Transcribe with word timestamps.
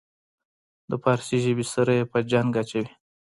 د 0.89 0.91
پارسي 1.03 1.37
ژبې 1.45 1.65
سره 1.73 1.91
یې 1.97 2.03
په 2.11 2.19
جنګ 2.31 2.51
اچوي. 2.61 2.87